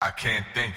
I 0.00 0.16
can't 0.16 0.48
think. 0.56 0.72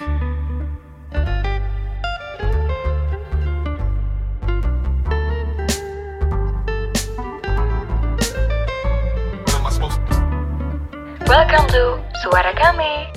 Welcome 11.24 11.72
to 11.72 12.04
Suara 12.20 12.52
Kami. 12.52 13.16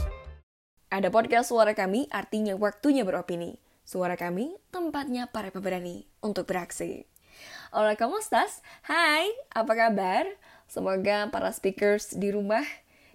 Ada 0.94 1.10
podcast 1.10 1.50
Suara 1.50 1.74
Kami 1.74 2.06
artinya 2.14 2.54
waktunya 2.54 3.02
beropini. 3.02 3.58
Suara 3.82 4.14
Kami 4.14 4.54
tempatnya 4.70 5.26
para 5.34 5.50
pemberani 5.50 6.06
untuk 6.22 6.46
beraksi. 6.46 7.10
Hola, 7.74 7.98
¿cómo 7.98 8.22
estás? 8.22 8.62
Hai, 8.86 9.26
apa 9.50 9.74
kabar? 9.74 10.22
Semoga 10.70 11.34
para 11.34 11.50
speakers 11.50 12.14
di 12.14 12.30
rumah 12.30 12.62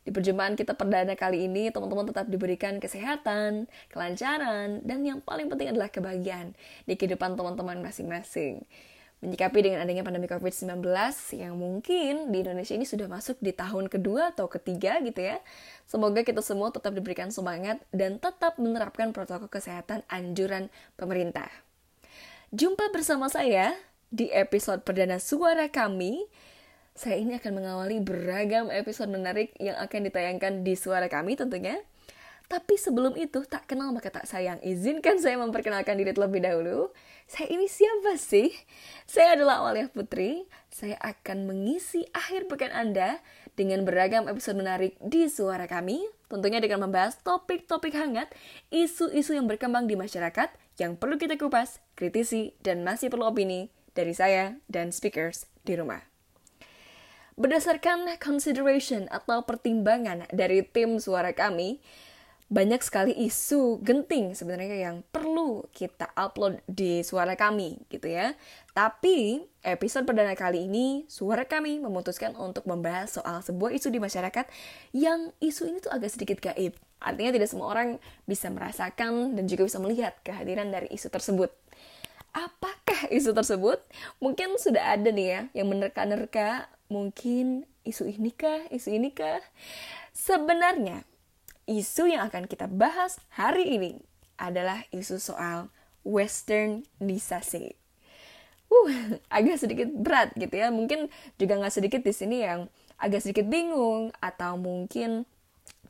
di 0.01 0.09
perjumpaan 0.09 0.57
kita 0.57 0.73
perdana 0.73 1.13
kali 1.13 1.45
ini 1.45 1.69
teman-teman 1.69 2.09
tetap 2.09 2.25
diberikan 2.25 2.81
kesehatan, 2.81 3.69
kelancaran, 3.93 4.81
dan 4.81 5.05
yang 5.05 5.21
paling 5.21 5.45
penting 5.45 5.69
adalah 5.69 5.93
kebahagiaan 5.93 6.57
di 6.89 6.93
kehidupan 6.97 7.37
teman-teman 7.37 7.85
masing-masing. 7.85 8.65
Menyikapi 9.21 9.61
dengan 9.61 9.85
adanya 9.85 10.01
pandemi 10.01 10.25
COVID-19 10.25 10.81
yang 11.37 11.53
mungkin 11.53 12.33
di 12.33 12.41
Indonesia 12.41 12.73
ini 12.73 12.89
sudah 12.89 13.05
masuk 13.05 13.37
di 13.37 13.53
tahun 13.53 13.85
kedua 13.85 14.33
atau 14.33 14.49
ketiga 14.49 14.97
gitu 15.05 15.21
ya. 15.21 15.37
Semoga 15.85 16.25
kita 16.25 16.41
semua 16.41 16.73
tetap 16.73 16.97
diberikan 16.97 17.29
semangat 17.29 17.77
dan 17.93 18.17
tetap 18.17 18.57
menerapkan 18.57 19.13
protokol 19.13 19.45
kesehatan 19.45 20.01
anjuran 20.09 20.73
pemerintah. 20.97 21.53
Jumpa 22.49 22.89
bersama 22.89 23.29
saya 23.29 23.77
di 24.09 24.33
episode 24.33 24.81
perdana 24.81 25.21
Suara 25.21 25.69
Kami. 25.69 26.25
Saya 27.01 27.17
ini 27.17 27.33
akan 27.33 27.57
mengawali 27.57 27.97
beragam 27.97 28.69
episode 28.69 29.09
menarik 29.09 29.57
yang 29.57 29.73
akan 29.73 30.05
ditayangkan 30.05 30.61
di 30.61 30.77
Suara 30.77 31.09
Kami 31.09 31.33
tentunya. 31.33 31.81
Tapi 32.45 32.77
sebelum 32.77 33.17
itu, 33.17 33.41
tak 33.41 33.65
kenal 33.65 33.89
maka 33.89 34.13
tak 34.13 34.29
sayang. 34.29 34.61
Izinkan 34.61 35.17
saya 35.17 35.41
memperkenalkan 35.41 35.97
diri 35.97 36.13
terlebih 36.13 36.45
dahulu. 36.45 36.93
Saya 37.25 37.49
ini 37.57 37.65
siapa 37.65 38.21
sih? 38.21 38.53
Saya 39.09 39.33
adalah 39.33 39.65
Awalia 39.65 39.89
Putri. 39.89 40.45
Saya 40.69 40.93
akan 41.01 41.49
mengisi 41.49 42.05
akhir 42.13 42.45
pekan 42.45 42.69
Anda 42.69 43.17
dengan 43.57 43.81
beragam 43.81 44.29
episode 44.29 44.61
menarik 44.61 44.93
di 45.01 45.25
Suara 45.25 45.65
Kami. 45.65 46.05
Tentunya 46.29 46.61
dengan 46.61 46.85
membahas 46.85 47.17
topik-topik 47.25 47.97
hangat, 47.97 48.29
isu-isu 48.69 49.33
yang 49.33 49.49
berkembang 49.49 49.89
di 49.89 49.97
masyarakat 49.97 50.53
yang 50.77 50.93
perlu 50.93 51.17
kita 51.17 51.33
kupas, 51.33 51.81
kritisi, 51.97 52.53
dan 52.61 52.85
masih 52.85 53.09
perlu 53.09 53.25
opini 53.25 53.73
dari 53.97 54.13
saya 54.13 54.61
dan 54.69 54.93
speakers 54.93 55.49
di 55.65 55.73
rumah. 55.73 56.10
Berdasarkan 57.41 58.05
consideration 58.21 59.09
atau 59.09 59.41
pertimbangan 59.41 60.29
dari 60.29 60.61
tim 60.61 61.01
suara 61.01 61.33
kami, 61.33 61.81
banyak 62.53 62.85
sekali 62.85 63.17
isu 63.17 63.81
genting 63.81 64.37
sebenarnya 64.37 64.77
yang 64.77 65.01
perlu 65.09 65.65
kita 65.73 66.13
upload 66.13 66.61
di 66.69 67.01
suara 67.01 67.33
kami 67.33 67.81
gitu 67.89 68.13
ya. 68.13 68.37
Tapi 68.77 69.41
episode 69.65 70.05
perdana 70.05 70.37
kali 70.37 70.69
ini 70.69 71.09
suara 71.09 71.49
kami 71.49 71.81
memutuskan 71.81 72.37
untuk 72.37 72.69
membahas 72.69 73.17
soal 73.17 73.41
sebuah 73.41 73.73
isu 73.73 73.89
di 73.89 73.97
masyarakat 73.97 74.45
yang 74.93 75.33
isu 75.41 75.65
ini 75.65 75.81
tuh 75.81 75.97
agak 75.97 76.13
sedikit 76.13 76.37
gaib. 76.45 76.77
Artinya 77.01 77.41
tidak 77.41 77.49
semua 77.49 77.73
orang 77.73 77.97
bisa 78.29 78.53
merasakan 78.53 79.33
dan 79.33 79.49
juga 79.49 79.65
bisa 79.65 79.81
melihat 79.81 80.13
kehadiran 80.21 80.69
dari 80.69 80.93
isu 80.93 81.09
tersebut. 81.09 81.49
Apakah 82.37 83.09
isu 83.09 83.33
tersebut? 83.33 83.81
Mungkin 84.21 84.61
sudah 84.61 84.93
ada 84.93 85.09
nih 85.09 85.27
ya 85.27 85.41
yang 85.57 85.73
menerka-nerka 85.73 86.69
mungkin 86.91 87.63
isu 87.87 88.11
ini 88.11 88.35
kah, 88.35 88.67
isu 88.67 88.91
ini 88.91 89.15
kah? 89.15 89.39
Sebenarnya 90.11 91.07
isu 91.63 92.11
yang 92.11 92.27
akan 92.27 92.51
kita 92.51 92.67
bahas 92.67 93.23
hari 93.31 93.79
ini 93.79 94.03
adalah 94.35 94.83
isu 94.91 95.23
soal 95.23 95.71
westernisasi. 96.03 97.79
Uh, 98.67 99.15
agak 99.35 99.55
sedikit 99.63 99.87
berat 99.87 100.35
gitu 100.35 100.51
ya. 100.51 100.67
Mungkin 100.67 101.07
juga 101.39 101.55
nggak 101.55 101.73
sedikit 101.73 102.01
di 102.03 102.11
sini 102.11 102.43
yang 102.43 102.67
agak 102.99 103.23
sedikit 103.23 103.47
bingung 103.47 104.11
atau 104.19 104.59
mungkin 104.59 105.23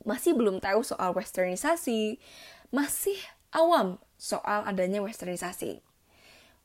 masih 0.06 0.38
belum 0.38 0.62
tahu 0.62 0.86
soal 0.86 1.14
westernisasi, 1.14 2.22
masih 2.70 3.18
awam 3.50 3.98
soal 4.16 4.62
adanya 4.66 5.02
westernisasi. 5.02 5.82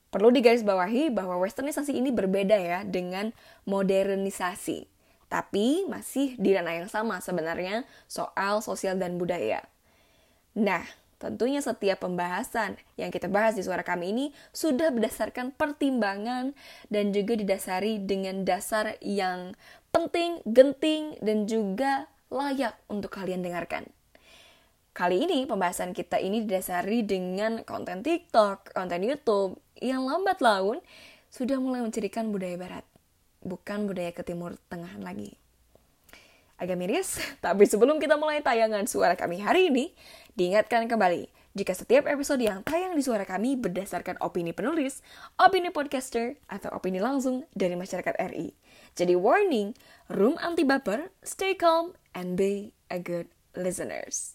Perlu 0.07 0.31
digarisbawahi 0.31 1.12
bahwa 1.12 1.35
westernisasi 1.44 1.91
ini 1.91 2.16
berbeda 2.16 2.56
ya 2.56 2.79
dengan 2.88 3.35
modernisasi. 3.68 4.88
Tapi 5.28 5.84
masih 5.91 6.40
di 6.40 6.56
ranah 6.56 6.79
yang 6.79 6.88
sama 6.88 7.19
sebenarnya 7.19 7.84
soal 8.07 8.63
sosial 8.63 8.96
dan 8.96 9.19
budaya. 9.19 9.67
Nah, 10.56 10.88
tentunya 11.19 11.59
setiap 11.59 12.07
pembahasan 12.07 12.79
yang 12.96 13.12
kita 13.12 13.28
bahas 13.28 13.59
di 13.59 13.67
suara 13.67 13.84
kami 13.84 14.16
ini 14.16 14.25
sudah 14.56 14.94
berdasarkan 14.96 15.51
pertimbangan 15.51 16.56
dan 16.88 17.12
juga 17.12 17.35
didasari 17.35 18.00
dengan 18.00 18.47
dasar 18.47 18.96
yang 19.03 19.57
penting, 19.91 20.40
genting, 20.47 21.19
dan 21.19 21.44
juga 21.50 22.07
layak 22.31 22.79
untuk 22.88 23.12
kalian 23.12 23.44
dengarkan. 23.44 23.97
Kali 24.97 25.30
ini 25.30 25.46
pembahasan 25.46 25.94
kita 25.94 26.18
ini 26.18 26.41
didasari 26.41 27.06
dengan 27.06 27.62
konten 27.62 28.02
TikTok, 28.02 28.74
konten 28.74 29.06
YouTube 29.06 29.62
yang 29.78 30.02
lambat 30.09 30.41
laun 30.41 30.81
sudah 31.30 31.62
mulai 31.62 31.85
mencirikan 31.85 32.34
budaya 32.34 32.58
barat, 32.58 32.81
bukan 33.46 33.85
budaya 33.85 34.09
ke 34.09 34.25
timur 34.25 34.58
tengahan 34.74 35.06
lagi. 35.06 35.38
Agak 36.58 36.81
miris, 36.81 37.22
tapi 37.46 37.69
sebelum 37.69 38.02
kita 38.02 38.18
mulai 38.18 38.41
tayangan 38.41 38.90
suara 38.90 39.13
kami 39.13 39.38
hari 39.38 39.69
ini, 39.69 39.94
diingatkan 40.34 40.90
kembali, 40.90 41.29
jika 41.53 41.78
setiap 41.78 42.09
episode 42.09 42.41
yang 42.41 42.66
tayang 42.66 42.97
di 42.97 43.06
suara 43.06 43.22
kami 43.22 43.53
berdasarkan 43.53 44.18
opini 44.18 44.50
penulis, 44.50 45.06
opini 45.38 45.69
podcaster, 45.69 46.41
atau 46.50 46.74
opini 46.74 46.97
langsung 46.97 47.46
dari 47.53 47.78
masyarakat 47.78 48.18
RI. 48.34 48.58
Jadi 48.97 49.14
warning, 49.14 49.78
room 50.09 50.41
anti 50.41 50.66
baper, 50.66 51.14
stay 51.22 51.53
calm, 51.53 51.94
and 52.18 52.34
be 52.34 52.74
a 52.90 52.97
good 52.97 53.29
listeners. 53.53 54.34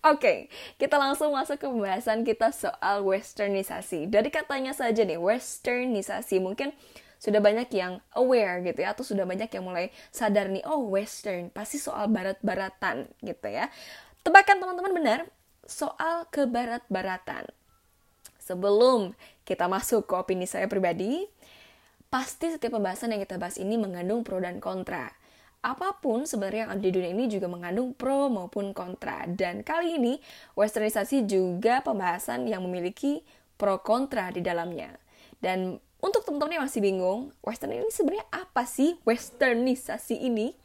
Oke, 0.00 0.48
kita 0.80 0.96
langsung 0.96 1.36
masuk 1.36 1.60
ke 1.60 1.68
pembahasan 1.68 2.24
kita 2.24 2.56
soal 2.56 3.04
westernisasi. 3.04 4.08
Dari 4.08 4.32
katanya 4.32 4.72
saja 4.72 5.04
nih, 5.04 5.20
westernisasi 5.20 6.40
mungkin 6.40 6.72
sudah 7.20 7.36
banyak 7.36 7.68
yang 7.76 8.00
aware 8.16 8.64
gitu 8.64 8.80
ya, 8.80 8.96
atau 8.96 9.04
sudah 9.04 9.28
banyak 9.28 9.52
yang 9.52 9.60
mulai 9.60 9.92
sadar 10.08 10.48
nih, 10.48 10.64
oh 10.64 10.88
western, 10.88 11.52
pasti 11.52 11.76
soal 11.76 12.08
barat-baratan 12.08 13.12
gitu 13.20 13.44
ya. 13.52 13.68
Tebakan 14.24 14.64
teman-teman 14.64 14.92
benar, 14.96 15.20
soal 15.68 16.24
kebarat-baratan. 16.32 17.52
Sebelum 18.40 19.12
kita 19.44 19.68
masuk 19.68 20.08
ke 20.08 20.16
opini 20.16 20.48
saya 20.48 20.64
pribadi, 20.64 21.28
pasti 22.08 22.48
setiap 22.48 22.80
pembahasan 22.80 23.12
yang 23.12 23.20
kita 23.20 23.36
bahas 23.36 23.60
ini 23.60 23.76
mengandung 23.76 24.24
pro 24.24 24.40
dan 24.40 24.64
kontra 24.64 25.19
apa 25.60 26.00
pun 26.00 26.24
sebenarnya 26.24 26.68
yang 26.68 26.72
ada 26.72 26.82
di 26.82 26.92
dunia 26.92 27.12
ini 27.12 27.28
juga 27.28 27.44
mengandung 27.44 27.92
pro 27.92 28.32
maupun 28.32 28.72
kontra. 28.72 29.28
Dan 29.28 29.60
kali 29.60 30.00
ini 30.00 30.16
westernisasi 30.56 31.28
juga 31.28 31.84
pembahasan 31.84 32.48
yang 32.48 32.64
memiliki 32.64 33.20
pro 33.60 33.80
kontra 33.84 34.32
di 34.32 34.40
dalamnya. 34.40 34.96
Dan 35.36 35.76
untuk 36.00 36.24
teman-teman 36.24 36.56
yang 36.60 36.64
masih 36.64 36.80
bingung, 36.80 37.28
western 37.44 37.76
ini 37.76 37.92
sebenarnya 37.92 38.24
apa 38.32 38.64
sih 38.64 38.96
westernisasi 39.04 40.16
ini? 40.16 40.56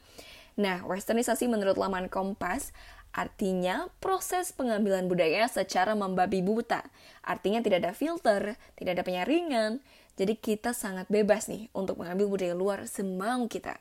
Nah, 0.56 0.88
westernisasi 0.88 1.52
menurut 1.52 1.76
laman 1.76 2.08
Kompas 2.08 2.72
artinya 3.16 3.88
proses 4.04 4.52
pengambilan 4.56 5.08
budaya 5.12 5.48
secara 5.52 5.92
membabi 5.96 6.40
buta. 6.40 6.84
Artinya 7.24 7.60
tidak 7.60 7.84
ada 7.84 7.92
filter, 7.92 8.56
tidak 8.80 8.92
ada 8.96 9.04
penyaringan. 9.04 9.84
Jadi 10.16 10.40
kita 10.40 10.72
sangat 10.72 11.12
bebas 11.12 11.52
nih 11.52 11.68
untuk 11.76 12.00
mengambil 12.00 12.32
budaya 12.32 12.56
luar 12.56 12.88
semau 12.88 13.48
kita. 13.52 13.76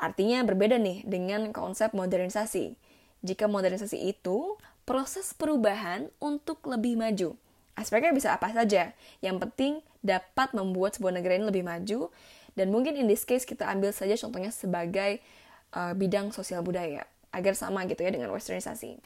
Artinya 0.00 0.40
berbeda 0.48 0.80
nih 0.80 1.04
dengan 1.04 1.52
konsep 1.52 1.92
modernisasi. 1.92 2.72
Jika 3.20 3.44
modernisasi 3.44 4.00
itu 4.00 4.56
proses 4.88 5.36
perubahan 5.36 6.08
untuk 6.16 6.64
lebih 6.64 6.96
maju. 6.96 7.36
Aspeknya 7.76 8.16
bisa 8.16 8.32
apa 8.32 8.48
saja. 8.48 8.96
Yang 9.20 9.36
penting 9.44 9.72
dapat 10.00 10.56
membuat 10.56 10.96
sebuah 10.96 11.20
negara 11.20 11.36
ini 11.36 11.44
lebih 11.52 11.64
maju. 11.68 12.08
Dan 12.56 12.72
mungkin 12.72 12.96
in 12.96 13.06
this 13.12 13.28
case 13.28 13.44
kita 13.44 13.68
ambil 13.68 13.92
saja 13.92 14.16
contohnya 14.16 14.48
sebagai 14.48 15.20
uh, 15.76 15.92
bidang 15.92 16.32
sosial 16.32 16.64
budaya. 16.64 17.04
Agar 17.30 17.52
sama 17.52 17.84
gitu 17.84 18.00
ya 18.00 18.10
dengan 18.10 18.32
westernisasi. 18.32 18.96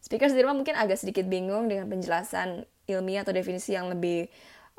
Speakers 0.00 0.32
di 0.32 0.40
rumah 0.40 0.56
mungkin 0.56 0.78
agak 0.78 0.96
sedikit 1.02 1.26
bingung 1.26 1.66
dengan 1.66 1.90
penjelasan 1.90 2.64
ilmiah 2.88 3.26
atau 3.26 3.34
definisi 3.34 3.76
yang 3.76 3.92
lebih 3.92 4.30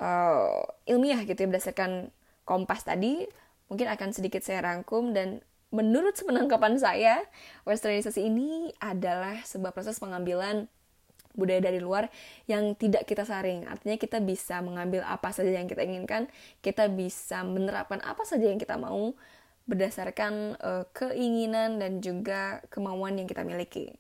uh, 0.02 0.64
ilmiah 0.90 1.22
gitu 1.28 1.46
ya 1.46 1.48
berdasarkan 1.52 2.10
kompas 2.48 2.88
tadi 2.88 3.30
mungkin 3.72 3.88
akan 3.88 4.12
sedikit 4.12 4.44
saya 4.44 4.60
rangkum 4.68 5.16
dan 5.16 5.40
menurut 5.72 6.20
sepenangkapan 6.20 6.76
saya, 6.76 7.24
westernisasi 7.64 8.28
ini 8.28 8.76
adalah 8.84 9.40
sebuah 9.48 9.72
proses 9.72 9.96
pengambilan 9.96 10.68
budaya 11.32 11.64
dari 11.64 11.80
luar 11.80 12.12
yang 12.52 12.76
tidak 12.76 13.08
kita 13.08 13.24
saring. 13.24 13.64
Artinya 13.64 13.96
kita 13.96 14.20
bisa 14.20 14.60
mengambil 14.60 15.08
apa 15.08 15.32
saja 15.32 15.56
yang 15.56 15.72
kita 15.72 15.88
inginkan, 15.88 16.28
kita 16.60 16.92
bisa 16.92 17.48
menerapkan 17.48 18.04
apa 18.04 18.28
saja 18.28 18.52
yang 18.52 18.60
kita 18.60 18.76
mau 18.76 19.16
berdasarkan 19.64 20.60
uh, 20.60 20.84
keinginan 20.92 21.80
dan 21.80 22.04
juga 22.04 22.60
kemauan 22.68 23.16
yang 23.16 23.28
kita 23.32 23.48
miliki. 23.48 23.96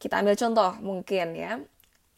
Kita 0.00 0.24
ambil 0.24 0.32
contoh 0.40 0.72
mungkin 0.80 1.36
ya. 1.36 1.60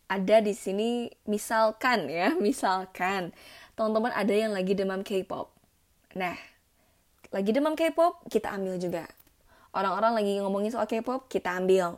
Ada 0.06 0.38
di 0.38 0.54
sini 0.54 1.10
misalkan 1.26 2.06
ya, 2.06 2.30
misalkan 2.46 3.34
teman-teman 3.74 4.14
ada 4.14 4.30
yang 4.30 4.54
lagi 4.54 4.78
demam 4.78 5.02
K-pop. 5.02 5.50
Nah, 6.14 6.51
lagi 7.32 7.50
demam 7.50 7.72
K-pop, 7.72 8.28
kita 8.28 8.52
ambil 8.52 8.76
juga. 8.76 9.08
Orang-orang 9.72 10.20
lagi 10.20 10.36
ngomongin 10.38 10.68
soal 10.68 10.84
K-pop, 10.84 11.32
kita 11.32 11.56
ambil. 11.56 11.96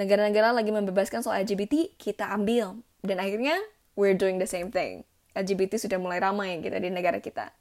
Negara-negara 0.00 0.56
lagi 0.56 0.72
membebaskan 0.72 1.20
soal 1.20 1.44
LGBT, 1.44 1.92
kita 2.00 2.32
ambil. 2.32 2.80
Dan 3.04 3.20
akhirnya, 3.20 3.60
we're 4.00 4.16
doing 4.16 4.40
the 4.40 4.48
same 4.48 4.72
thing. 4.72 5.04
LGBT 5.36 5.76
sudah 5.76 6.00
mulai 6.00 6.18
ramai 6.18 6.56
gitu 6.64 6.72
di 6.72 6.88
negara 6.88 7.20
kita. 7.20 7.52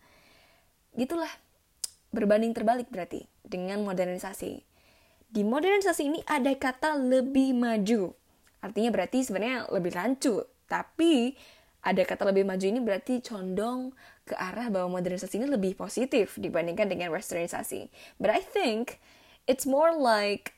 Gitulah, 0.96 1.30
berbanding 2.16 2.56
terbalik 2.56 2.88
berarti 2.88 3.28
dengan 3.44 3.84
modernisasi. 3.84 4.64
Di 5.28 5.44
modernisasi 5.44 6.04
ini 6.08 6.20
ada 6.24 6.50
kata 6.56 6.96
lebih 6.96 7.52
maju. 7.54 8.16
Artinya 8.64 8.90
berarti 8.90 9.28
sebenarnya 9.28 9.68
lebih 9.70 9.92
rancu. 9.94 10.48
Tapi 10.72 11.36
ada 11.84 12.02
kata 12.02 12.24
lebih 12.32 12.48
maju 12.48 12.66
ini 12.66 12.80
berarti 12.80 13.20
condong 13.20 13.92
ke 14.28 14.36
arah 14.36 14.68
bahwa 14.68 15.00
modernisasi 15.00 15.40
ini 15.40 15.48
lebih 15.48 15.80
positif 15.80 16.36
dibandingkan 16.36 16.92
dengan 16.92 17.10
westernisasi. 17.16 17.88
But 18.20 18.36
I 18.36 18.44
think 18.44 19.00
it's 19.48 19.64
more 19.64 19.96
like 19.96 20.54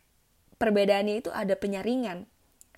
perbedaannya 0.58 1.22
itu 1.22 1.30
ada 1.30 1.54
penyaringan. 1.54 2.26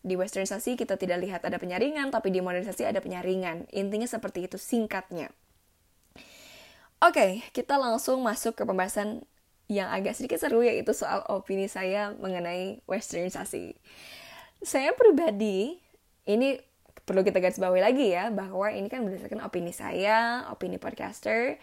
Di 0.02 0.20
westernisasi 0.20 0.76
kita 0.76 1.00
tidak 1.00 1.24
lihat 1.24 1.42
ada 1.48 1.56
penyaringan, 1.56 2.12
tapi 2.12 2.34
di 2.34 2.44
modernisasi 2.44 2.84
ada 2.84 3.00
penyaringan. 3.00 3.72
Intinya 3.72 4.10
seperti 4.10 4.50
itu 4.50 4.60
singkatnya. 4.60 5.32
Oke, 7.02 7.18
okay, 7.18 7.32
kita 7.56 7.82
langsung 7.82 8.22
masuk 8.22 8.54
ke 8.54 8.64
pembahasan 8.68 9.26
yang 9.72 9.88
agak 9.90 10.20
sedikit 10.20 10.38
seru 10.38 10.62
yaitu 10.62 10.92
soal 10.92 11.24
opini 11.32 11.66
saya 11.66 12.14
mengenai 12.20 12.84
westernisasi. 12.86 13.74
Saya 14.62 14.94
pribadi, 14.94 15.82
ini 16.30 16.62
perlu 17.06 17.26
kita 17.26 17.42
garis 17.42 17.58
bawahi 17.58 17.84
lagi 17.84 18.08
ya 18.14 18.30
bahwa 18.30 18.70
ini 18.72 18.88
kan 18.88 19.04
berdasarkan 19.04 19.42
opini 19.44 19.74
saya, 19.74 20.46
opini 20.54 20.78
podcaster 20.78 21.58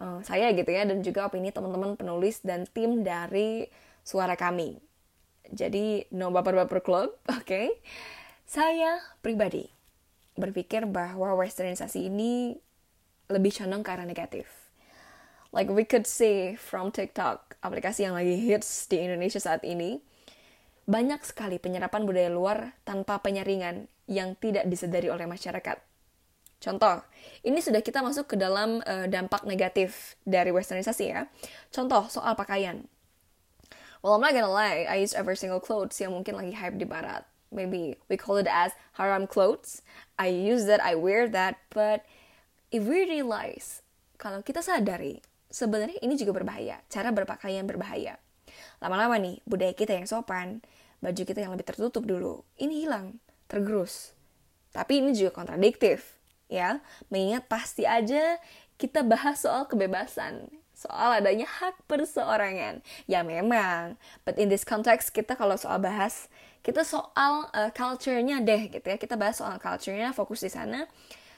uh, 0.00 0.20
saya 0.22 0.52
gitu 0.52 0.70
ya 0.70 0.86
dan 0.86 1.00
juga 1.02 1.26
opini 1.28 1.50
teman-teman 1.50 1.96
penulis 1.96 2.40
dan 2.44 2.64
tim 2.70 3.02
dari 3.02 3.68
suara 4.06 4.38
kami. 4.38 4.78
Jadi 5.46 6.10
no 6.14 6.34
baper-baper 6.34 6.82
club, 6.82 7.14
oke? 7.30 7.46
Okay? 7.46 7.70
Saya 8.46 9.02
pribadi 9.22 9.66
berpikir 10.38 10.86
bahwa 10.86 11.34
westernisasi 11.34 12.06
ini 12.12 12.54
lebih 13.26 13.50
condong 13.56 13.82
ke 13.82 13.90
arah 13.90 14.06
negatif. 14.06 14.46
Like 15.50 15.72
we 15.72 15.88
could 15.88 16.04
say 16.04 16.54
from 16.54 16.92
TikTok, 16.92 17.56
aplikasi 17.64 18.04
yang 18.04 18.14
lagi 18.14 18.36
hits 18.36 18.86
di 18.86 19.00
Indonesia 19.02 19.40
saat 19.40 19.64
ini, 19.64 20.04
banyak 20.86 21.20
sekali 21.26 21.58
penyerapan 21.58 22.06
budaya 22.06 22.30
luar 22.30 22.78
tanpa 22.86 23.18
penyaringan 23.18 23.90
yang 24.06 24.38
tidak 24.38 24.70
disadari 24.70 25.10
oleh 25.10 25.26
masyarakat. 25.26 25.82
Contoh, 26.56 27.04
ini 27.44 27.60
sudah 27.60 27.84
kita 27.84 28.00
masuk 28.00 28.32
ke 28.32 28.36
dalam 28.38 28.80
uh, 28.86 29.04
dampak 29.10 29.44
negatif 29.44 30.16
dari 30.24 30.54
westernisasi 30.54 31.04
ya. 31.10 31.28
Contoh 31.68 32.08
soal 32.08 32.32
pakaian. 32.38 32.86
Well, 34.00 34.16
I'm 34.16 34.22
not 34.22 34.32
gonna 34.32 34.48
lie, 34.48 34.86
I 34.86 35.02
use 35.02 35.12
every 35.12 35.34
single 35.34 35.60
clothes 35.60 35.98
yang 35.98 36.14
mungkin 36.14 36.38
lagi 36.38 36.54
hype 36.54 36.78
di 36.78 36.86
barat. 36.86 37.26
Maybe 37.50 37.98
we 38.06 38.14
call 38.14 38.38
it 38.38 38.46
as 38.46 38.72
haram 38.94 39.26
clothes. 39.26 39.82
I 40.16 40.30
use 40.30 40.70
that, 40.70 40.78
I 40.78 40.94
wear 40.94 41.26
that, 41.34 41.58
but 41.74 42.06
if 42.70 42.86
we 42.86 43.02
realize, 43.04 43.82
kalau 44.16 44.40
kita 44.46 44.62
sadari, 44.62 45.20
sebenarnya 45.50 45.98
ini 46.00 46.14
juga 46.14 46.38
berbahaya. 46.38 46.80
Cara 46.86 47.10
berpakaian 47.10 47.66
berbahaya. 47.66 48.22
Lama-lama 48.78 49.16
nih, 49.18 49.42
budaya 49.48 49.74
kita 49.74 49.96
yang 49.96 50.06
sopan, 50.08 50.62
baju 51.00 51.22
kita 51.22 51.44
yang 51.44 51.52
lebih 51.52 51.68
tertutup 51.68 52.04
dulu, 52.04 52.42
ini 52.56 52.86
hilang 52.86 53.20
tergerus. 53.46 54.16
Tapi 54.72 55.00
ini 55.00 55.16
juga 55.16 55.32
kontradiktif, 55.32 56.16
ya. 56.52 56.84
Mengingat 57.08 57.48
pasti 57.48 57.88
aja 57.88 58.36
kita 58.76 59.00
bahas 59.00 59.40
soal 59.40 59.64
kebebasan, 59.64 60.52
soal 60.76 61.16
adanya 61.16 61.48
hak 61.48 61.80
perseorangan. 61.88 62.84
Ya 63.08 63.24
memang, 63.24 63.96
but 64.28 64.36
in 64.36 64.52
this 64.52 64.68
context 64.68 65.16
kita 65.16 65.32
kalau 65.32 65.56
soal 65.56 65.80
bahas, 65.80 66.28
kita 66.60 66.84
soal 66.84 67.48
uh, 67.56 67.72
culture-nya 67.72 68.44
deh 68.44 68.68
gitu 68.68 68.84
ya. 68.84 69.00
Kita 69.00 69.16
bahas 69.16 69.40
soal 69.40 69.56
culture-nya, 69.56 70.12
fokus 70.12 70.44
di 70.44 70.52
sana. 70.52 70.84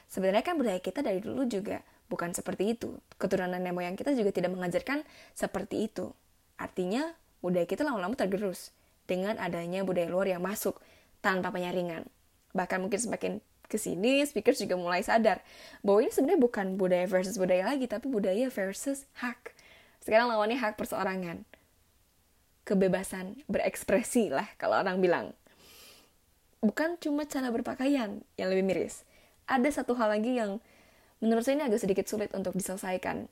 Sebenarnya 0.09 0.41
kan 0.41 0.57
budaya 0.57 0.81
kita 0.81 1.05
dari 1.05 1.21
dulu 1.21 1.45
juga 1.45 1.79
bukan 2.09 2.33
seperti 2.33 2.75
itu. 2.75 2.97
Keturunan 3.21 3.53
nenek 3.55 3.71
moyang 3.71 3.95
kita 3.95 4.11
juga 4.17 4.33
tidak 4.33 4.51
mengajarkan 4.57 5.05
seperti 5.37 5.87
itu. 5.87 6.11
Artinya, 6.59 7.13
budaya 7.39 7.63
kita 7.63 7.87
lama-lama 7.87 8.19
tergerus 8.19 8.75
dengan 9.09 9.41
adanya 9.41 9.81
budaya 9.81 10.05
luar 10.05 10.29
yang 10.29 10.45
masuk 10.45 10.77
tanpa 11.25 11.49
penyaringan. 11.49 12.05
Bahkan 12.53 12.77
mungkin 12.77 13.01
semakin 13.01 13.33
ke 13.69 13.77
sini, 13.77 14.25
speakers 14.25 14.61
juga 14.61 14.77
mulai 14.77 15.05
sadar 15.05 15.41
bahwa 15.85 16.01
ini 16.01 16.13
sebenarnya 16.13 16.41
bukan 16.41 16.65
budaya 16.77 17.05
versus 17.05 17.37
budaya 17.37 17.69
lagi, 17.69 17.85
tapi 17.85 18.09
budaya 18.09 18.49
versus 18.49 19.05
hak. 19.21 19.53
Sekarang 20.01 20.29
lawannya 20.33 20.57
hak 20.57 20.77
perseorangan. 20.77 21.45
Kebebasan 22.65 23.45
berekspresi 23.45 24.33
lah 24.33 24.49
kalau 24.57 24.81
orang 24.81 24.97
bilang. 25.01 25.25
Bukan 26.59 26.99
cuma 26.99 27.23
cara 27.23 27.53
berpakaian 27.55 28.19
yang 28.35 28.49
lebih 28.51 28.67
miris. 28.67 29.07
Ada 29.47 29.81
satu 29.81 29.95
hal 29.95 30.11
lagi 30.11 30.35
yang 30.37 30.59
menurut 31.23 31.45
saya 31.47 31.61
ini 31.61 31.65
agak 31.71 31.79
sedikit 31.79 32.05
sulit 32.09 32.33
untuk 32.35 32.51
diselesaikan, 32.57 33.31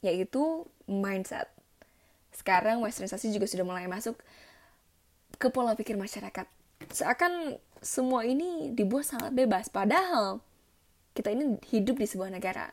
yaitu 0.00 0.64
mindset. 0.88 1.52
Sekarang 2.32 2.80
westernisasi 2.80 3.34
juga 3.34 3.44
sudah 3.44 3.66
mulai 3.66 3.90
masuk 3.90 4.16
ke 5.40 5.48
pola 5.48 5.72
pikir 5.72 5.96
masyarakat. 5.96 6.44
Seakan 6.92 7.56
semua 7.80 8.28
ini 8.28 8.76
dibuat 8.76 9.08
sangat 9.08 9.32
bebas. 9.32 9.72
Padahal 9.72 10.44
kita 11.16 11.32
ini 11.32 11.56
hidup 11.72 11.96
di 11.96 12.04
sebuah 12.04 12.28
negara. 12.28 12.68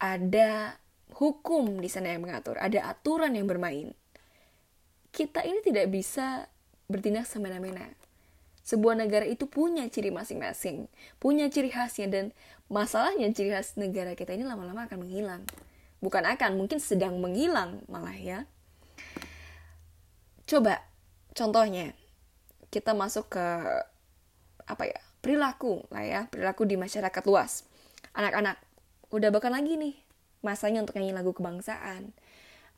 Ada 0.00 0.80
hukum 1.20 1.76
di 1.84 1.92
sana 1.92 2.16
yang 2.16 2.24
mengatur 2.24 2.56
ada 2.56 2.88
aturan 2.88 3.36
yang 3.36 3.44
bermain. 3.44 3.92
Kita 5.12 5.44
ini 5.44 5.60
tidak 5.60 5.92
bisa 5.92 6.48
bertindak 6.88 7.28
semena-mena. 7.28 7.92
Sebuah 8.64 8.96
negara 9.00 9.24
itu 9.24 9.48
punya 9.48 9.88
ciri 9.88 10.12
masing-masing, 10.12 10.88
punya 11.16 11.48
ciri 11.48 11.72
khasnya 11.72 12.08
dan 12.08 12.24
masalahnya 12.68 13.32
ciri 13.32 13.52
khas 13.52 13.80
negara 13.80 14.12
kita 14.12 14.36
ini 14.36 14.44
lama-lama 14.44 14.84
akan 14.88 15.08
menghilang. 15.08 15.44
Bukan 16.04 16.24
akan, 16.24 16.60
mungkin 16.60 16.78
sedang 16.78 17.16
menghilang 17.18 17.80
malah 17.88 18.14
ya. 18.14 18.44
Coba 20.48 20.87
contohnya, 21.38 21.94
kita 22.74 22.92
masuk 22.92 23.30
ke 23.32 23.46
apa 24.68 24.84
ya 24.84 25.00
perilaku 25.24 25.88
lah 25.88 26.04
ya 26.04 26.20
perilaku 26.28 26.68
di 26.68 26.76
masyarakat 26.76 27.22
luas. 27.24 27.64
Anak-anak 28.12 28.56
udah 29.14 29.28
bahkan 29.32 29.54
lagi 29.54 29.80
nih 29.80 29.96
masanya 30.44 30.84
untuk 30.84 30.98
nyanyi 31.00 31.14
lagu 31.16 31.32
kebangsaan. 31.32 32.12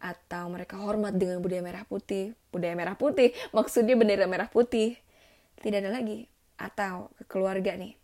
Atau 0.00 0.48
mereka 0.48 0.80
hormat 0.80 1.12
dengan 1.12 1.44
budaya 1.44 1.60
merah 1.60 1.84
putih. 1.84 2.32
Budaya 2.48 2.72
merah 2.72 2.96
putih 2.96 3.36
maksudnya 3.56 3.98
bendera 3.98 4.24
merah 4.24 4.48
putih. 4.48 4.96
Tidak 5.60 5.78
ada 5.84 5.92
lagi. 5.92 6.24
Atau 6.56 7.12
ke 7.20 7.24
keluarga 7.28 7.76
nih. 7.76 7.98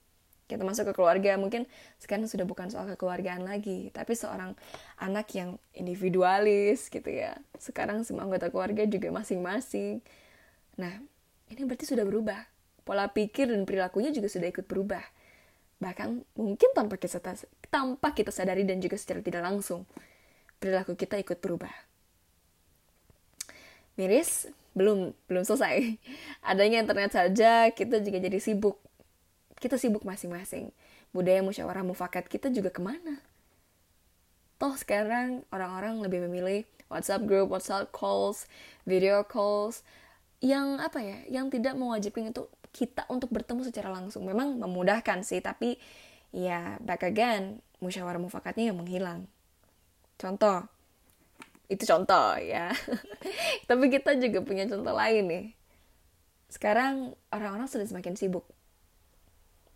Kita 0.47 0.63
masuk 0.63 0.93
ke 0.93 0.95
keluarga 0.95 1.35
mungkin 1.35 1.67
sekarang 1.99 2.31
sudah 2.31 2.47
bukan 2.47 2.71
soal 2.71 2.87
kekeluargaan 2.95 3.43
lagi 3.43 3.91
tapi 3.91 4.15
seorang 4.15 4.55
anak 4.95 5.27
yang 5.35 5.59
individualis 5.75 6.87
gitu 6.87 7.11
ya. 7.11 7.35
Sekarang 7.59 8.07
semua 8.07 8.31
anggota 8.31 8.53
keluarga 8.55 8.87
juga 8.87 9.11
masing-masing 9.11 10.07
nah 10.77 10.93
ini 11.51 11.61
berarti 11.65 11.87
sudah 11.89 12.05
berubah. 12.05 12.41
Pola 12.87 13.11
pikir 13.11 13.51
dan 13.51 13.67
perilakunya 13.67 14.15
juga 14.15 14.31
sudah 14.31 14.47
ikut 14.47 14.67
berubah. 14.71 15.03
Bahkan 15.83 16.09
mungkin 16.39 16.71
tanpa 16.73 16.97
kita, 16.97 17.19
tanpa 17.69 18.15
kita 18.15 18.31
sadari 18.31 18.63
dan 18.65 18.79
juga 18.81 18.97
secara 18.97 19.21
tidak 19.21 19.43
langsung, 19.43 19.85
perilaku 20.63 20.95
kita 20.95 21.19
ikut 21.21 21.43
berubah. 21.43 21.73
Miris, 23.97 24.49
belum 24.77 25.17
belum 25.29 25.43
selesai. 25.45 25.97
Adanya 26.53 26.85
internet 26.85 27.13
saja, 27.17 27.73
kita 27.73 28.01
juga 28.01 28.21
jadi 28.21 28.39
sibuk. 28.41 28.77
Kita 29.57 29.81
sibuk 29.81 30.05
masing-masing. 30.05 30.71
Budaya 31.17 31.41
musyawarah 31.41 31.85
mufakat 31.85 32.29
kita 32.29 32.53
juga 32.53 32.69
ke 32.69 32.85
mana? 32.85 33.25
Toh 34.61 34.77
sekarang 34.77 35.45
orang-orang 35.53 36.01
lebih 36.05 36.29
memilih 36.29 36.65
WhatsApp 36.93 37.25
group, 37.25 37.53
WhatsApp 37.53 37.93
calls, 37.93 38.49
video 38.85 39.25
calls, 39.25 39.81
yang 40.45 40.77
apa 40.83 41.01
ya 41.01 41.19
yang 41.33 41.49
tidak 41.49 41.75
mewajibkan 41.75 42.29
itu 42.29 42.45
kita 42.75 43.09
untuk 43.09 43.33
bertemu 43.33 43.65
secara 43.65 43.89
langsung. 43.89 44.29
Memang 44.29 44.61
memudahkan 44.61 45.25
sih 45.25 45.41
tapi 45.41 45.81
ya 46.35 46.77
back 46.85 47.09
again 47.09 47.65
musyawarah 47.81 48.21
mufakatnya 48.21 48.73
yang 48.73 48.79
menghilang. 48.79 49.29
Contoh. 50.17 50.65
Itu 51.67 51.83
contoh 51.83 52.39
ya. 52.39 52.71
Tapi 53.69 53.85
kita 53.91 54.15
juga 54.17 54.39
punya 54.41 54.65
contoh 54.71 54.95
lain 54.95 55.25
nih. 55.27 55.47
Sekarang 56.47 57.19
orang-orang 57.35 57.67
sudah 57.67 57.85
semakin 57.85 58.15
sibuk. 58.15 58.47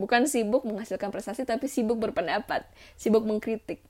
Bukan 0.01 0.25
sibuk 0.31 0.65
menghasilkan 0.65 1.13
prestasi 1.13 1.45
tapi 1.45 1.69
sibuk 1.69 2.01
berpendapat 2.01 2.65
sibuk 2.97 3.21
mengkritik 3.29 3.85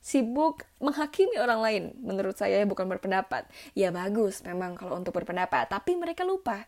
sibuk 0.00 0.64
menghakimi 0.78 1.36
orang 1.38 1.60
lain. 1.60 1.82
Menurut 2.00 2.38
saya 2.38 2.62
bukan 2.64 2.86
berpendapat. 2.86 3.46
Ya 3.74 3.90
bagus 3.90 4.40
memang 4.46 4.78
kalau 4.78 4.96
untuk 4.96 5.14
berpendapat, 5.14 5.68
tapi 5.68 5.98
mereka 5.98 6.22
lupa. 6.22 6.64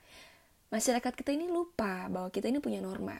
Masyarakat 0.70 1.12
kita 1.14 1.34
ini 1.34 1.50
lupa 1.50 2.06
bahwa 2.06 2.30
kita 2.30 2.46
ini 2.46 2.62
punya 2.62 2.78
norma. 2.78 3.18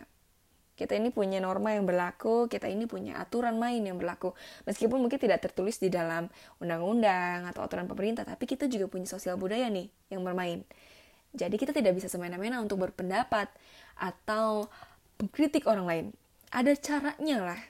Kita 0.81 0.97
ini 0.97 1.12
punya 1.12 1.45
norma 1.45 1.76
yang 1.76 1.85
berlaku, 1.85 2.49
kita 2.49 2.64
ini 2.64 2.88
punya 2.88 3.21
aturan 3.21 3.61
main 3.61 3.85
yang 3.85 4.00
berlaku. 4.00 4.33
Meskipun 4.64 4.97
mungkin 4.97 5.21
tidak 5.21 5.45
tertulis 5.45 5.76
di 5.76 5.93
dalam 5.93 6.33
undang-undang 6.57 7.45
atau 7.52 7.61
aturan 7.61 7.85
pemerintah, 7.85 8.25
tapi 8.25 8.49
kita 8.49 8.64
juga 8.64 8.88
punya 8.88 9.05
sosial 9.05 9.37
budaya 9.37 9.69
nih 9.69 9.93
yang 10.09 10.25
bermain. 10.25 10.64
Jadi 11.37 11.61
kita 11.61 11.76
tidak 11.76 12.00
bisa 12.00 12.09
semena-mena 12.09 12.64
untuk 12.64 12.81
berpendapat 12.81 13.52
atau 13.93 14.73
mengkritik 15.21 15.69
orang 15.69 15.85
lain. 15.85 16.07
Ada 16.49 16.73
caranya 16.81 17.38
lah. 17.52 17.61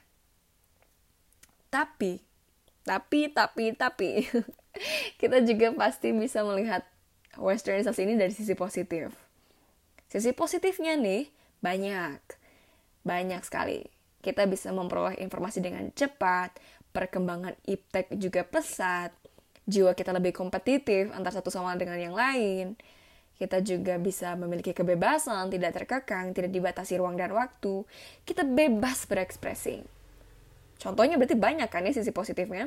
Tapi, 1.67 2.30
tapi, 2.81 3.29
tapi, 3.29 3.77
tapi, 3.77 4.25
kita 5.21 5.43
juga 5.45 5.73
pasti 5.77 6.13
bisa 6.13 6.41
melihat 6.41 6.85
westernisasi 7.37 8.03
ini 8.03 8.15
dari 8.17 8.33
sisi 8.33 8.57
positif. 8.57 9.13
Sisi 10.11 10.35
positifnya 10.35 10.97
nih, 10.99 11.29
banyak 11.63 12.19
banyak 13.01 13.41
sekali. 13.45 13.85
Kita 14.21 14.45
bisa 14.45 14.69
memperoleh 14.69 15.17
informasi 15.17 15.61
dengan 15.65 15.89
cepat, 15.93 16.53
perkembangan 16.93 17.57
iptek 17.65 18.13
juga 18.13 18.45
pesat, 18.45 19.09
jiwa 19.65 19.97
kita 19.97 20.13
lebih 20.13 20.33
kompetitif 20.35 21.09
antara 21.13 21.41
satu 21.41 21.49
sama 21.49 21.73
dengan 21.73 21.97
yang 21.97 22.13
lain. 22.13 22.77
Kita 23.41 23.57
juga 23.65 23.97
bisa 23.97 24.37
memiliki 24.37 24.69
kebebasan, 24.69 25.49
tidak 25.49 25.73
terkekang, 25.73 26.29
tidak 26.37 26.53
dibatasi 26.53 27.01
ruang 27.01 27.17
dan 27.17 27.33
waktu. 27.33 27.81
Kita 28.21 28.45
bebas 28.45 29.09
berekspresi. 29.09 30.00
Contohnya 30.81 31.21
berarti 31.21 31.37
banyak 31.37 31.69
kan 31.69 31.85
ya 31.85 31.93
sisi 31.93 32.09
positifnya. 32.09 32.65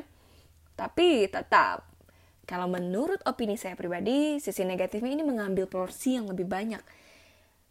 Tapi 0.79 1.27
tetap, 1.27 1.83
kalau 2.47 2.71
menurut 2.71 3.19
opini 3.27 3.59
saya 3.59 3.75
pribadi, 3.75 4.39
sisi 4.39 4.63
negatifnya 4.63 5.19
ini 5.19 5.23
mengambil 5.27 5.67
porsi 5.67 6.15
yang 6.15 6.31
lebih 6.31 6.47
banyak. 6.47 6.79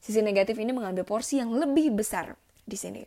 Sisi 0.05 0.21
negatif 0.21 0.61
ini 0.61 0.77
mengambil 0.77 1.09
porsi 1.09 1.41
yang 1.41 1.49
lebih 1.49 1.97
besar 1.97 2.37
di 2.69 2.77
sini. 2.77 3.01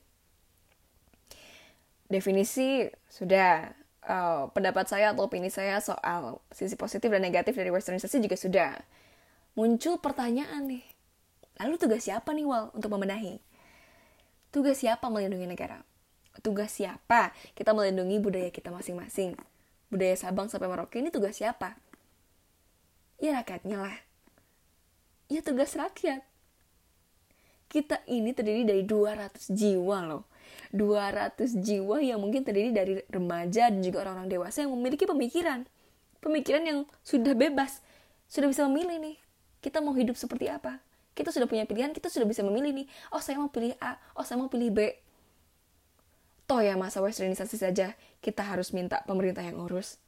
Definisi 2.10 2.90
sudah, 3.06 3.70
uh, 4.10 4.50
pendapat 4.50 4.90
saya 4.90 5.14
atau 5.14 5.30
opini 5.30 5.54
saya 5.54 5.78
soal 5.78 6.42
sisi 6.50 6.74
positif 6.74 7.14
dan 7.14 7.22
negatif 7.22 7.54
dari 7.54 7.70
westernisasi 7.70 8.18
juga 8.18 8.34
sudah. 8.34 8.72
Muncul 9.54 10.02
pertanyaan 10.02 10.66
nih, 10.70 10.86
lalu 11.62 11.78
tugas 11.78 12.06
siapa 12.06 12.34
nih 12.34 12.46
Wal 12.46 12.74
untuk 12.74 12.90
membenahi? 12.94 13.42
Tugas 14.50 14.82
siapa 14.82 15.10
melindungi 15.10 15.50
negara? 15.50 15.87
Tugas 16.46 16.74
siapa 16.74 17.34
kita 17.58 17.74
melindungi 17.74 18.22
budaya 18.22 18.50
kita 18.54 18.70
masing-masing? 18.70 19.34
Budaya 19.88 20.16
Sabang 20.20 20.52
sampai 20.52 20.68
Merauke 20.70 21.00
ini 21.00 21.10
tugas 21.10 21.40
siapa? 21.40 21.80
Ya 23.18 23.40
rakyatnya 23.42 23.82
lah. 23.82 23.98
Ya 25.28 25.42
tugas 25.42 25.74
rakyat 25.74 26.24
kita 27.68 28.00
ini 28.08 28.32
terdiri 28.32 28.64
dari 28.64 28.84
200 28.88 29.52
jiwa 29.52 30.00
loh. 30.08 30.24
200 30.72 31.60
jiwa 31.60 32.00
yang 32.00 32.20
mungkin 32.24 32.44
terdiri 32.44 32.72
dari 32.72 33.04
remaja 33.12 33.68
dan 33.68 33.84
juga 33.84 34.08
orang-orang 34.08 34.32
dewasa 34.32 34.64
yang 34.64 34.72
memiliki 34.76 35.04
pemikiran. 35.04 35.68
Pemikiran 36.24 36.64
yang 36.64 36.80
sudah 37.04 37.36
bebas, 37.36 37.84
sudah 38.32 38.48
bisa 38.48 38.64
memilih 38.68 38.98
nih. 39.00 39.18
Kita 39.60 39.84
mau 39.84 39.94
hidup 39.94 40.16
seperti 40.16 40.48
apa? 40.48 40.80
Kita 41.12 41.34
sudah 41.34 41.50
punya 41.50 41.68
pilihan, 41.68 41.92
kita 41.92 42.08
sudah 42.08 42.26
bisa 42.30 42.42
memilih 42.46 42.84
nih. 42.84 42.88
Oh, 43.12 43.20
saya 43.20 43.42
mau 43.42 43.52
pilih 43.52 43.76
A, 43.84 44.00
oh 44.16 44.24
saya 44.24 44.40
mau 44.40 44.48
pilih 44.48 44.72
B. 44.72 44.80
Toh 46.48 46.64
ya 46.64 46.80
masa 46.80 47.04
westernisasi 47.04 47.60
saja, 47.60 48.00
kita 48.24 48.42
harus 48.42 48.72
minta 48.72 49.04
pemerintah 49.04 49.44
yang 49.44 49.60
urus. 49.60 50.00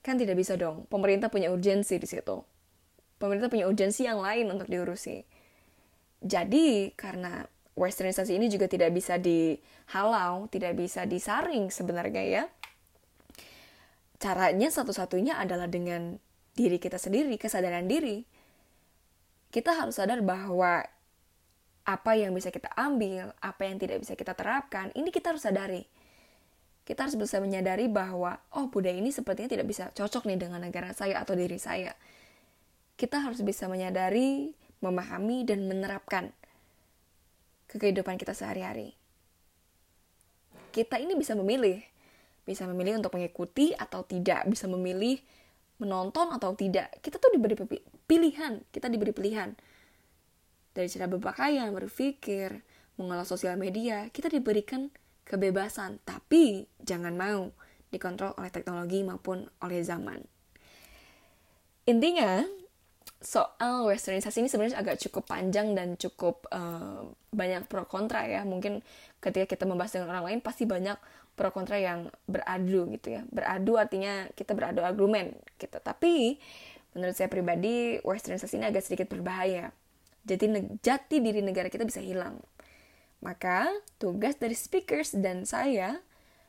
Kan 0.00 0.16
tidak 0.16 0.38
bisa 0.38 0.54
dong, 0.54 0.86
pemerintah 0.86 1.28
punya 1.28 1.50
urgensi 1.50 1.98
di 1.98 2.06
situ. 2.06 2.40
Pemerintah 3.20 3.52
punya 3.52 3.66
urgensi 3.66 4.06
yang 4.06 4.22
lain 4.22 4.48
untuk 4.48 4.70
diurusi 4.70 5.26
jadi 6.20 6.92
karena 6.94 7.48
westernisasi 7.72 8.36
ini 8.36 8.52
juga 8.52 8.68
tidak 8.68 8.92
bisa 8.92 9.16
dihalau, 9.16 10.46
tidak 10.52 10.76
bisa 10.76 11.08
disaring 11.08 11.72
sebenarnya 11.72 12.22
ya. 12.28 12.44
Caranya 14.20 14.68
satu-satunya 14.68 15.40
adalah 15.40 15.64
dengan 15.64 16.20
diri 16.52 16.76
kita 16.76 17.00
sendiri, 17.00 17.40
kesadaran 17.40 17.88
diri. 17.88 18.28
Kita 19.48 19.72
harus 19.80 19.96
sadar 19.96 20.20
bahwa 20.20 20.84
apa 21.84 22.16
yang 22.18 22.36
bisa 22.36 22.52
kita 22.52 22.70
ambil, 22.76 23.32
apa 23.40 23.62
yang 23.66 23.80
tidak 23.80 24.02
bisa 24.02 24.14
kita 24.14 24.36
terapkan, 24.36 24.92
ini 24.92 25.08
kita 25.08 25.32
harus 25.34 25.44
sadari. 25.44 25.84
Kita 26.84 27.06
harus 27.06 27.14
bisa 27.14 27.38
menyadari 27.38 27.86
bahwa, 27.86 28.40
oh 28.56 28.66
budaya 28.68 28.96
ini 28.98 29.14
sepertinya 29.14 29.52
tidak 29.52 29.66
bisa 29.70 29.94
cocok 29.94 30.26
nih 30.26 30.38
dengan 30.42 30.60
negara 30.64 30.90
saya 30.90 31.22
atau 31.22 31.38
diri 31.38 31.56
saya. 31.60 31.94
Kita 32.98 33.22
harus 33.22 33.40
bisa 33.40 33.70
menyadari 33.70 34.52
memahami, 34.80 35.44
dan 35.44 35.68
menerapkan 35.68 36.32
ke 37.68 37.76
kehidupan 37.76 38.16
kita 38.16 38.32
sehari-hari. 38.32 38.96
Kita 40.72 40.96
ini 40.96 41.14
bisa 41.14 41.36
memilih, 41.36 41.78
bisa 42.48 42.64
memilih 42.66 42.98
untuk 42.98 43.14
mengikuti 43.14 43.76
atau 43.76 44.02
tidak, 44.02 44.48
bisa 44.48 44.66
memilih 44.66 45.20
menonton 45.78 46.32
atau 46.34 46.56
tidak. 46.56 46.90
Kita 47.04 47.20
tuh 47.20 47.30
diberi 47.36 47.54
pilihan, 48.08 48.64
kita 48.72 48.88
diberi 48.88 49.12
pilihan. 49.12 49.54
Dari 50.70 50.86
cara 50.86 51.10
berpakaian, 51.10 51.74
berpikir, 51.74 52.62
mengolah 52.94 53.26
sosial 53.26 53.58
media, 53.58 54.06
kita 54.14 54.30
diberikan 54.30 54.92
kebebasan, 55.26 56.02
tapi 56.06 56.66
jangan 56.82 57.14
mau 57.14 57.50
dikontrol 57.90 58.34
oleh 58.38 58.50
teknologi 58.54 59.02
maupun 59.02 59.46
oleh 59.62 59.82
zaman. 59.82 60.22
Intinya, 61.90 62.46
soal 63.20 63.84
westernisasi 63.84 64.40
ini 64.40 64.48
sebenarnya 64.48 64.80
agak 64.80 64.96
cukup 64.96 65.28
panjang 65.28 65.76
dan 65.76 65.98
cukup 66.00 66.48
uh, 66.54 67.04
banyak 67.34 67.68
pro 67.68 67.84
kontra 67.84 68.24
ya. 68.24 68.46
Mungkin 68.48 68.80
ketika 69.20 69.44
kita 69.44 69.64
membahas 69.68 69.92
dengan 69.98 70.16
orang 70.16 70.32
lain 70.32 70.40
pasti 70.40 70.64
banyak 70.64 70.96
pro 71.36 71.52
kontra 71.52 71.76
yang 71.76 72.08
beradu 72.24 72.88
gitu 72.96 73.20
ya. 73.20 73.22
Beradu 73.28 73.76
artinya 73.76 74.24
kita 74.32 74.56
beradu 74.56 74.80
argumen 74.80 75.36
gitu. 75.60 75.76
Tapi 75.82 76.40
menurut 76.96 77.14
saya 77.14 77.28
pribadi 77.28 78.00
westernisasi 78.00 78.56
ini 78.56 78.66
agak 78.72 78.88
sedikit 78.88 79.12
berbahaya. 79.12 79.74
Jadi 80.24 80.46
jati 80.84 81.20
diri 81.20 81.40
negara 81.40 81.72
kita 81.72 81.84
bisa 81.84 82.00
hilang. 82.00 82.40
Maka 83.20 83.68
tugas 84.00 84.36
dari 84.40 84.56
speakers 84.56 85.16
dan 85.16 85.44
saya 85.44 86.00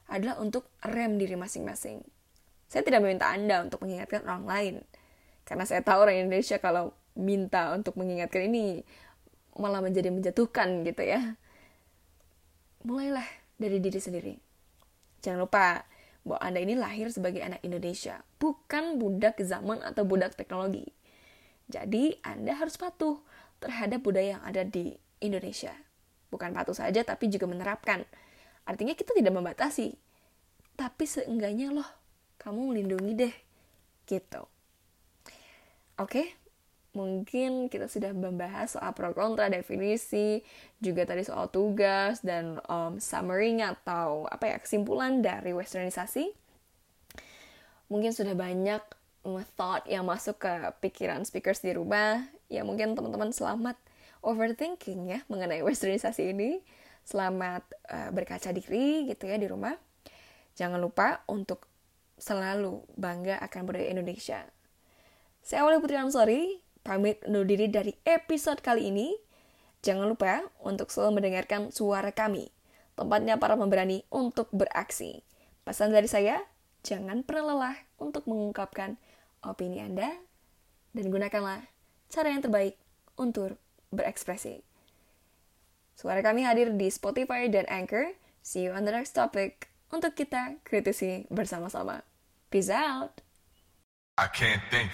adalah 0.08 0.40
untuk 0.40 0.68
rem 0.84 1.20
diri 1.20 1.36
masing-masing. 1.36 2.04
Saya 2.72 2.84
tidak 2.88 3.04
meminta 3.04 3.32
Anda 3.32 3.64
untuk 3.64 3.84
mengingatkan 3.84 4.24
orang 4.24 4.46
lain 4.48 4.76
karena 5.44 5.68
saya 5.68 5.84
tahu 5.84 6.08
orang 6.08 6.28
Indonesia 6.28 6.62
kalau 6.64 6.96
minta 7.18 7.76
untuk 7.76 8.00
mengingatkan 8.00 8.48
ini 8.48 8.88
malah 9.60 9.84
menjadi 9.84 10.08
menjatuhkan 10.14 10.88
gitu 10.88 11.04
ya. 11.04 11.36
Mulailah 12.88 13.28
dari 13.60 13.78
diri 13.84 14.00
sendiri. 14.00 14.34
Jangan 15.22 15.40
lupa 15.46 15.86
bahwa 16.24 16.40
Anda 16.42 16.60
ini 16.64 16.74
lahir 16.78 17.10
sebagai 17.12 17.42
anak 17.44 17.62
Indonesia, 17.66 18.24
bukan 18.40 18.98
budak 18.98 19.42
zaman 19.42 19.82
atau 19.86 20.06
budak 20.06 20.34
teknologi. 20.38 20.90
Jadi, 21.70 22.18
Anda 22.26 22.58
harus 22.58 22.78
patuh 22.78 23.22
terhadap 23.62 24.02
budaya 24.02 24.36
yang 24.36 24.44
ada 24.44 24.66
di 24.66 24.98
Indonesia. 25.22 25.72
Bukan 26.34 26.52
patuh 26.52 26.74
saja, 26.74 27.06
tapi 27.06 27.30
juga 27.30 27.46
menerapkan. 27.46 28.04
Artinya 28.66 28.98
kita 28.98 29.14
tidak 29.14 29.32
membatasi. 29.38 29.94
Tapi 30.74 31.04
seenggaknya 31.06 31.70
loh, 31.70 31.88
kamu 32.42 32.74
melindungi 32.74 33.12
deh. 33.14 33.36
Gitu. 34.10 34.42
Oke, 36.02 36.34
mungkin 36.98 37.70
kita 37.70 37.86
sudah 37.86 38.12
membahas 38.12 38.74
soal 38.74 38.92
pro 38.98 39.14
kontra 39.14 39.48
definisi, 39.48 40.42
juga 40.82 41.06
tadi 41.06 41.22
soal 41.22 41.48
tugas 41.54 42.26
dan 42.26 42.58
um, 42.66 42.98
summary 42.98 43.56
atau 43.62 44.26
apa 44.26 44.50
ya 44.50 44.58
kesimpulan 44.58 45.22
dari 45.22 45.54
westernisasi. 45.54 46.34
Mungkin 47.92 48.12
sudah 48.16 48.34
banyak 48.34 48.82
thought 49.54 49.86
yang 49.86 50.08
masuk 50.10 50.42
ke 50.42 50.54
pikiran 50.82 51.22
speakers 51.28 51.62
di 51.62 51.76
rumah. 51.76 52.26
Ya 52.52 52.68
mungkin 52.68 53.00
teman-teman 53.00 53.32
selamat 53.32 53.80
overthinking 54.20 55.08
ya 55.08 55.20
mengenai 55.32 55.64
westernisasi 55.64 56.36
ini. 56.36 56.60
Selamat 57.08 57.64
uh, 57.88 58.12
berkaca 58.12 58.52
diri 58.52 59.08
gitu 59.08 59.32
ya 59.32 59.40
di 59.40 59.48
rumah. 59.48 59.80
Jangan 60.60 60.84
lupa 60.84 61.24
untuk 61.32 61.66
selalu 62.20 62.84
bangga 63.00 63.40
akan 63.40 63.62
budaya 63.64 63.88
Indonesia 63.88 64.46
saya 65.42 65.66
Awali 65.66 65.82
Putri 65.82 65.98
Ansori, 65.98 66.42
pamit 66.86 67.18
undur 67.26 67.50
diri 67.50 67.66
dari 67.66 67.98
episode 68.06 68.62
kali 68.62 68.94
ini. 68.94 69.10
Jangan 69.82 70.06
lupa 70.06 70.46
untuk 70.62 70.94
selalu 70.94 71.18
mendengarkan 71.18 71.74
suara 71.74 72.14
kami, 72.14 72.54
tempatnya 72.94 73.42
para 73.42 73.58
pemberani 73.58 74.06
untuk 74.14 74.54
beraksi. 74.54 75.26
Pesan 75.66 75.90
dari 75.90 76.06
saya, 76.06 76.46
jangan 76.86 77.26
pernah 77.26 77.58
lelah 77.58 77.78
untuk 77.98 78.30
mengungkapkan 78.30 79.02
opini 79.42 79.82
Anda, 79.82 80.14
dan 80.94 81.10
gunakanlah 81.10 81.66
cara 82.12 82.30
yang 82.30 82.44
terbaik 82.44 82.76
untuk 83.16 83.56
berekspresi. 83.96 84.62
Suara 85.96 86.20
kami 86.20 86.44
hadir 86.44 86.76
di 86.76 86.92
Spotify 86.92 87.48
dan 87.48 87.66
Anchor. 87.72 88.14
See 88.44 88.68
you 88.68 88.76
on 88.76 88.84
the 88.84 88.94
next 88.94 89.16
topic. 89.16 89.72
untuk 89.92 90.16
kita 90.16 90.58
kritisi 90.64 91.28
bersama-sama. 91.28 92.02
Peace 92.48 92.72
out. 92.72 93.20
I 94.18 94.28
can't 94.32 94.64
think. 94.72 94.92